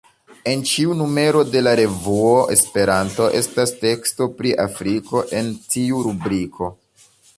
En 0.51 0.61
ĉiu 0.69 0.93
numero 1.01 1.43
de 1.55 1.61
la 1.65 1.73
revuo 1.79 2.31
Esperanto 2.55 3.27
estas 3.41 3.75
teksto 3.83 4.29
pri 4.41 4.55
Afriko 4.65 5.23
en 5.43 5.53
tiu 5.75 6.01
rubriko. 6.09 6.73